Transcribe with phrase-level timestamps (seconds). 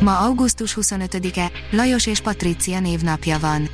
[0.00, 3.68] Ma augusztus 25-e, Lajos és Patricia névnapja van.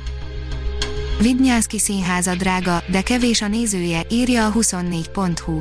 [1.21, 5.57] Vidnyánszki színháza drága, de kevés a nézője, írja a 24.hu.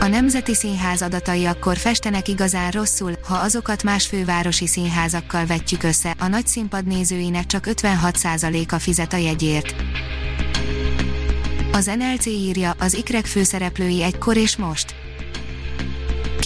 [0.00, 6.14] A Nemzeti Színház adatai akkor festenek igazán rosszul, ha azokat más fővárosi színházakkal vetjük össze,
[6.18, 9.74] a nagy színpad nézőinek csak 56%-a fizet a jegyért.
[11.72, 15.07] Az NLC írja, az ikrek főszereplői egykor és most.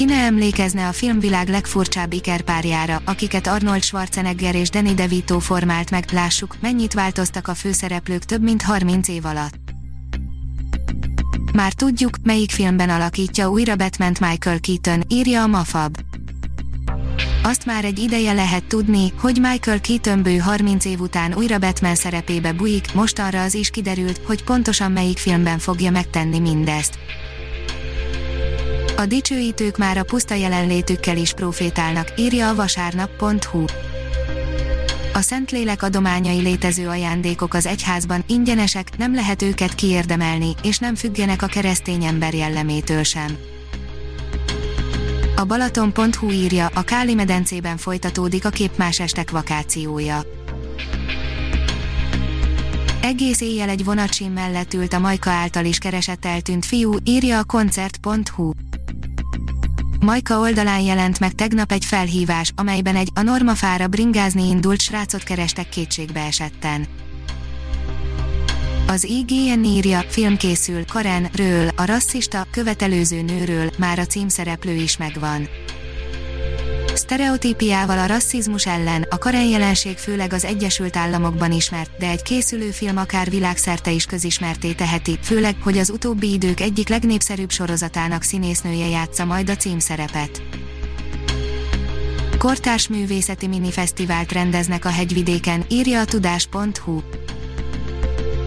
[0.03, 6.05] Ki ne emlékezne a filmvilág legfurcsább ikerpárjára, akiket Arnold Schwarzenegger és Danny DeVito formált meg,
[6.13, 9.55] lássuk, mennyit változtak a főszereplők több mint 30 év alatt.
[11.53, 15.97] Már tudjuk, melyik filmben alakítja újra batman Michael Keaton, írja a Mafab.
[17.43, 21.95] Azt már egy ideje lehet tudni, hogy Michael Keaton bő 30 év után újra Batman
[21.95, 26.99] szerepébe bujik, mostanra az is kiderült, hogy pontosan melyik filmben fogja megtenni mindezt.
[28.97, 33.65] A dicsőítők már a puszta jelenlétükkel is profétálnak, írja a vasárnap.hu.
[35.13, 41.43] A Szentlélek adományai létező ajándékok az egyházban ingyenesek, nem lehet őket kiérdemelni, és nem függenek
[41.43, 43.37] a keresztény ember jellemétől sem.
[45.37, 50.23] A Balaton.hu írja, a Káli medencében folytatódik a képmás estek vakációja.
[53.03, 57.45] Egész éjjel egy vonatsim mellett ült a Majka által is keresett eltűnt fiú, írja a
[57.45, 58.53] koncert.hu.
[60.03, 65.69] Majka oldalán jelent meg tegnap egy felhívás, amelyben egy a normafára bringázni indult srácot kerestek
[65.69, 66.87] kétségbe esetten.
[68.87, 74.97] Az IGN írja, film készül Karen ről, a rasszista, követelőző nőről, már a címszereplő is
[74.97, 75.49] megvan.
[77.03, 82.71] Sztereotípiával a rasszizmus ellen, a Karen jelenség főleg az Egyesült Államokban ismert, de egy készülő
[82.71, 88.89] film akár világszerte is közismerté teheti, főleg, hogy az utóbbi idők egyik legnépszerűbb sorozatának színésznője
[88.89, 90.43] játsza majd a címszerepet.
[92.39, 97.01] Kortárs művészeti minifesztivált rendeznek a hegyvidéken, írja a tudás.hu.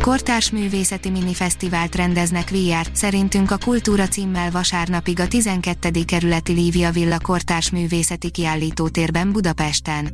[0.06, 6.04] Kortárs művészeti minifesztivált rendeznek VR, szerintünk a Kultúra címmel vasárnapig a 12.
[6.06, 10.14] kerületi Lívia Villa Kortárs művészeti kiállítótérben Budapesten.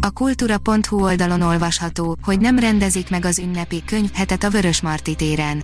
[0.00, 5.62] A kultúra.hu oldalon olvasható, hogy nem rendezik meg az ünnepi könyvhetet a Vörösmarty téren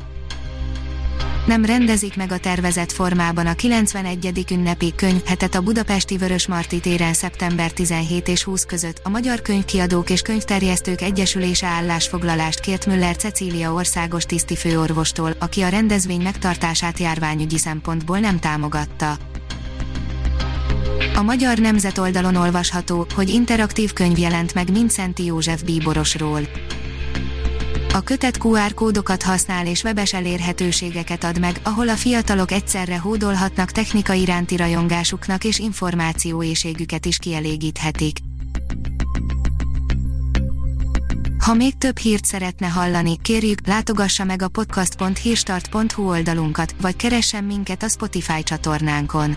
[1.46, 4.44] nem rendezik meg a tervezett formában a 91.
[4.50, 9.00] ünnepi könyvhetet a budapesti Vörösmarty téren szeptember 17 és 20 között.
[9.02, 16.22] A Magyar Könyvkiadók és Könyvterjesztők Egyesülése állásfoglalást kért Müller Cecília országos tisztifőorvostól, aki a rendezvény
[16.22, 19.16] megtartását járványügyi szempontból nem támogatta.
[21.14, 26.40] A Magyar Nemzet oldalon olvasható, hogy interaktív könyv jelent meg Mincenti József bíborosról.
[27.94, 33.70] A kötet QR kódokat használ és webes elérhetőségeket ad meg, ahol a fiatalok egyszerre hódolhatnak
[33.70, 38.16] technika iránti rajongásuknak és információészségüket is kielégíthetik.
[41.38, 47.82] Ha még több hírt szeretne hallani, kérjük, látogassa meg a podcast.hírstart.hu oldalunkat, vagy keressen minket
[47.82, 49.36] a Spotify csatornánkon.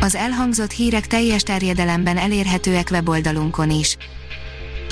[0.00, 3.96] Az elhangzott hírek teljes terjedelemben elérhetőek weboldalunkon is.